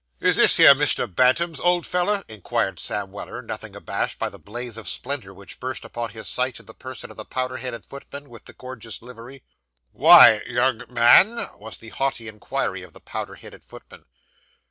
[0.19, 1.05] 'Is this here Mr.
[1.05, 5.85] Bantam's, old feller?' inquired Sam Weller, nothing abashed by the blaze of splendour which burst
[5.85, 9.43] upon his sight in the person of the powdered headed footman with the gorgeous livery.
[9.91, 14.05] 'Why, young man?' was the haughty inquiry of the powdered headed footman.